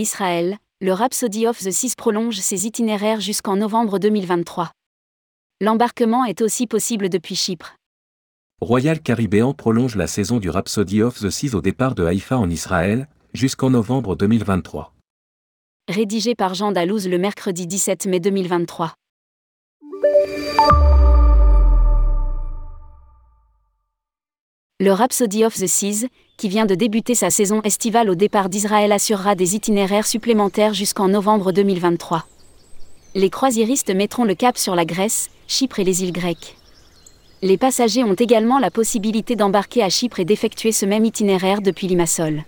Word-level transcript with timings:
Israël, 0.00 0.56
le 0.80 0.92
Rhapsody 0.94 1.46
of 1.46 1.58
the 1.58 1.70
Seas 1.70 1.94
prolonge 1.94 2.38
ses 2.38 2.66
itinéraires 2.66 3.20
jusqu'en 3.20 3.56
novembre 3.56 3.98
2023. 3.98 4.72
L'embarquement 5.60 6.24
est 6.24 6.40
aussi 6.40 6.66
possible 6.66 7.10
depuis 7.10 7.36
Chypre. 7.36 7.76
Royal 8.62 9.00
Caribbean 9.00 9.52
prolonge 9.52 9.96
la 9.96 10.06
saison 10.06 10.38
du 10.38 10.48
Rhapsody 10.48 11.02
of 11.02 11.20
the 11.20 11.28
Seas 11.28 11.54
au 11.54 11.60
départ 11.60 11.94
de 11.94 12.04
Haïfa 12.04 12.38
en 12.38 12.48
Israël, 12.48 13.08
jusqu'en 13.34 13.68
novembre 13.68 14.16
2023. 14.16 14.94
Rédigé 15.88 16.34
par 16.34 16.54
Jean 16.54 16.72
Dalouse 16.72 17.06
le 17.06 17.18
mercredi 17.18 17.66
17 17.66 18.06
mai 18.06 18.20
2023. 18.20 18.94
Le 24.82 24.92
Rhapsody 24.92 25.44
of 25.44 25.54
the 25.58 25.66
Seas, 25.66 26.06
qui 26.40 26.48
vient 26.48 26.64
de 26.64 26.74
débuter 26.74 27.14
sa 27.14 27.28
saison 27.28 27.60
estivale 27.64 28.08
au 28.08 28.14
départ 28.14 28.48
d'Israël, 28.48 28.92
assurera 28.92 29.34
des 29.34 29.56
itinéraires 29.56 30.06
supplémentaires 30.06 30.72
jusqu'en 30.72 31.06
novembre 31.06 31.52
2023. 31.52 32.24
Les 33.14 33.28
croisiéristes 33.28 33.94
mettront 33.94 34.24
le 34.24 34.34
cap 34.34 34.56
sur 34.56 34.74
la 34.74 34.86
Grèce, 34.86 35.28
Chypre 35.48 35.80
et 35.80 35.84
les 35.84 36.02
îles 36.02 36.14
grecques. 36.14 36.56
Les 37.42 37.58
passagers 37.58 38.04
ont 38.04 38.14
également 38.14 38.58
la 38.58 38.70
possibilité 38.70 39.36
d'embarquer 39.36 39.82
à 39.82 39.90
Chypre 39.90 40.18
et 40.18 40.24
d'effectuer 40.24 40.72
ce 40.72 40.86
même 40.86 41.04
itinéraire 41.04 41.60
depuis 41.60 41.88
Limassol. 41.88 42.44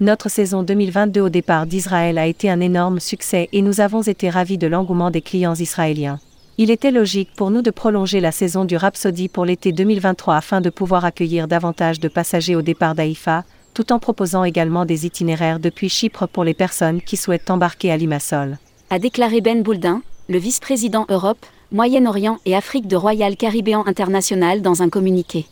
Notre 0.00 0.28
saison 0.28 0.64
2022 0.64 1.20
au 1.20 1.28
départ 1.28 1.66
d'Israël 1.66 2.18
a 2.18 2.26
été 2.26 2.50
un 2.50 2.58
énorme 2.58 2.98
succès 2.98 3.48
et 3.52 3.62
nous 3.62 3.80
avons 3.80 4.02
été 4.02 4.30
ravis 4.30 4.58
de 4.58 4.66
l'engouement 4.66 5.12
des 5.12 5.22
clients 5.22 5.54
israéliens. 5.54 6.18
Il 6.58 6.70
était 6.70 6.90
logique 6.90 7.28
pour 7.36 7.50
nous 7.50 7.60
de 7.60 7.70
prolonger 7.70 8.18
la 8.18 8.32
saison 8.32 8.64
du 8.64 8.78
Rhapsody 8.78 9.28
pour 9.28 9.44
l'été 9.44 9.72
2023 9.72 10.36
afin 10.36 10.62
de 10.62 10.70
pouvoir 10.70 11.04
accueillir 11.04 11.48
davantage 11.48 12.00
de 12.00 12.08
passagers 12.08 12.56
au 12.56 12.62
départ 12.62 12.94
d'Haïfa, 12.94 13.44
tout 13.74 13.92
en 13.92 13.98
proposant 13.98 14.42
également 14.42 14.86
des 14.86 15.04
itinéraires 15.04 15.60
depuis 15.60 15.90
Chypre 15.90 16.26
pour 16.26 16.44
les 16.44 16.54
personnes 16.54 17.02
qui 17.02 17.18
souhaitent 17.18 17.50
embarquer 17.50 17.92
à 17.92 17.98
Limassol. 17.98 18.56
A 18.88 18.98
déclaré 18.98 19.42
Ben 19.42 19.62
Bouldin, 19.62 20.00
le 20.30 20.38
vice-président 20.38 21.04
Europe, 21.10 21.44
Moyen-Orient 21.72 22.38
et 22.46 22.56
Afrique 22.56 22.88
de 22.88 22.96
Royal 22.96 23.36
Caribbean 23.36 23.84
International 23.86 24.62
dans 24.62 24.82
un 24.82 24.88
communiqué. 24.88 25.44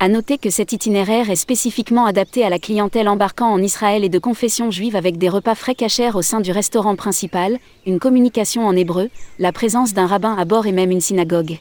À 0.00 0.08
noter 0.08 0.38
que 0.38 0.48
cet 0.48 0.72
itinéraire 0.72 1.28
est 1.28 1.34
spécifiquement 1.34 2.06
adapté 2.06 2.44
à 2.44 2.50
la 2.50 2.60
clientèle 2.60 3.08
embarquant 3.08 3.48
en 3.48 3.60
Israël 3.60 4.04
et 4.04 4.08
de 4.08 4.20
confession 4.20 4.70
juive 4.70 4.94
avec 4.94 5.18
des 5.18 5.28
repas 5.28 5.56
frais 5.56 5.74
cachers 5.74 6.14
au 6.14 6.22
sein 6.22 6.40
du 6.40 6.52
restaurant 6.52 6.94
principal, 6.94 7.58
une 7.84 7.98
communication 7.98 8.64
en 8.64 8.76
hébreu, 8.76 9.10
la 9.40 9.50
présence 9.50 9.94
d'un 9.94 10.06
rabbin 10.06 10.36
à 10.38 10.44
bord 10.44 10.66
et 10.68 10.72
même 10.72 10.92
une 10.92 11.00
synagogue. 11.00 11.58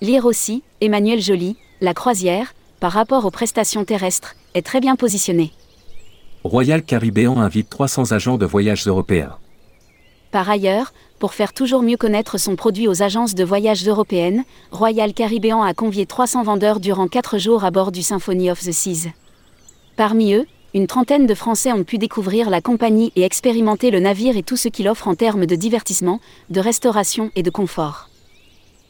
Lire 0.00 0.24
aussi, 0.24 0.62
Emmanuel 0.80 1.20
Joly, 1.20 1.56
la 1.82 1.92
croisière, 1.92 2.54
par 2.80 2.92
rapport 2.92 3.26
aux 3.26 3.30
prestations 3.30 3.84
terrestres, 3.84 4.34
est 4.54 4.64
très 4.64 4.80
bien 4.80 4.96
positionnée. 4.96 5.52
Royal 6.44 6.82
Caribbean 6.82 7.36
invite 7.36 7.68
300 7.68 8.12
agents 8.12 8.38
de 8.38 8.46
voyage 8.46 8.88
européens. 8.88 9.36
Par 10.32 10.48
ailleurs, 10.48 10.94
pour 11.18 11.34
faire 11.34 11.52
toujours 11.52 11.82
mieux 11.82 11.98
connaître 11.98 12.38
son 12.38 12.56
produit 12.56 12.88
aux 12.88 13.02
agences 13.02 13.34
de 13.34 13.44
voyage 13.44 13.86
européennes, 13.86 14.44
Royal 14.72 15.12
Caribbean 15.12 15.62
a 15.62 15.74
convié 15.74 16.06
300 16.06 16.42
vendeurs 16.42 16.80
durant 16.80 17.06
4 17.06 17.38
jours 17.38 17.64
à 17.64 17.70
bord 17.70 17.92
du 17.92 18.02
Symphony 18.02 18.50
of 18.50 18.58
the 18.60 18.72
Seas. 18.72 19.10
Parmi 19.94 20.32
eux, 20.32 20.46
une 20.72 20.86
trentaine 20.86 21.26
de 21.26 21.34
Français 21.34 21.70
ont 21.70 21.84
pu 21.84 21.98
découvrir 21.98 22.48
la 22.48 22.62
compagnie 22.62 23.12
et 23.14 23.24
expérimenter 23.24 23.90
le 23.90 24.00
navire 24.00 24.38
et 24.38 24.42
tout 24.42 24.56
ce 24.56 24.68
qu'il 24.68 24.88
offre 24.88 25.06
en 25.06 25.14
termes 25.14 25.44
de 25.44 25.54
divertissement, 25.54 26.18
de 26.48 26.60
restauration 26.60 27.30
et 27.36 27.42
de 27.42 27.50
confort. 27.50 28.08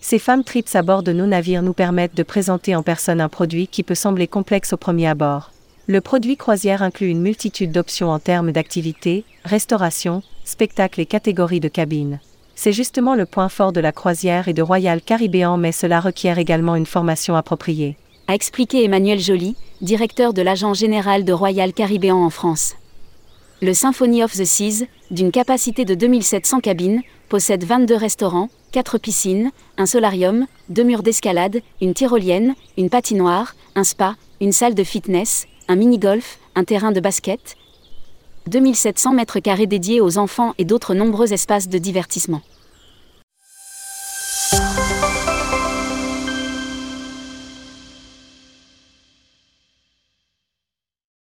Ces 0.00 0.20
femmes 0.20 0.44
trips 0.44 0.76
à 0.76 0.82
bord 0.82 1.02
de 1.02 1.12
nos 1.12 1.26
navires 1.26 1.62
nous 1.62 1.72
permettent 1.72 2.16
de 2.16 2.22
présenter 2.22 2.76
en 2.76 2.84
personne 2.84 3.20
un 3.20 3.28
produit 3.28 3.66
qui 3.66 3.82
peut 3.82 3.96
sembler 3.96 4.28
complexe 4.28 4.72
au 4.74 4.76
premier 4.76 5.08
abord. 5.08 5.50
Le 5.88 6.00
produit 6.00 6.36
croisière 6.36 6.82
inclut 6.82 7.08
une 7.08 7.20
multitude 7.20 7.72
d'options 7.72 8.10
en 8.10 8.20
termes 8.20 8.52
d'activité, 8.52 9.24
restauration, 9.44 10.22
spectacle 10.44 11.00
et 11.00 11.06
catégories 11.06 11.60
de 11.60 11.68
cabines. 11.68 12.20
C'est 12.54 12.72
justement 12.72 13.14
le 13.14 13.26
point 13.26 13.48
fort 13.48 13.72
de 13.72 13.80
la 13.80 13.92
croisière 13.92 14.48
et 14.48 14.52
de 14.52 14.62
Royal 14.62 15.00
Caribbean, 15.00 15.58
mais 15.58 15.72
cela 15.72 16.00
requiert 16.00 16.38
également 16.38 16.76
une 16.76 16.86
formation 16.86 17.34
appropriée. 17.34 17.96
A 18.28 18.34
expliqué 18.34 18.84
Emmanuel 18.84 19.18
Joly, 19.18 19.56
directeur 19.80 20.32
de 20.32 20.42
l'agent 20.42 20.74
général 20.74 21.24
de 21.24 21.32
Royal 21.32 21.72
Caribbean 21.72 22.16
en 22.16 22.30
France. 22.30 22.76
Le 23.60 23.74
Symphony 23.74 24.22
of 24.22 24.32
the 24.32 24.44
Seas, 24.44 24.84
d'une 25.10 25.30
capacité 25.30 25.84
de 25.84 25.94
2700 25.94 26.60
cabines, 26.60 27.02
possède 27.28 27.64
22 27.64 27.96
restaurants, 27.96 28.48
4 28.72 28.98
piscines, 28.98 29.50
un 29.76 29.86
solarium, 29.86 30.46
deux 30.68 30.82
murs 30.82 31.02
d'escalade, 31.02 31.60
une 31.80 31.94
tyrolienne, 31.94 32.54
une 32.76 32.90
patinoire, 32.90 33.54
un 33.74 33.84
spa, 33.84 34.16
une 34.40 34.52
salle 34.52 34.74
de 34.74 34.84
fitness, 34.84 35.46
un 35.68 35.76
mini-golf, 35.76 36.38
un 36.54 36.64
terrain 36.64 36.92
de 36.92 37.00
basket, 37.00 37.56
2700 38.48 39.12
mètres 39.12 39.40
carrés 39.40 39.66
dédiés 39.66 40.00
aux 40.00 40.18
enfants 40.18 40.54
et 40.58 40.64
d'autres 40.64 40.94
nombreux 40.94 41.32
espaces 41.32 41.68
de 41.68 41.78
divertissement. 41.78 42.42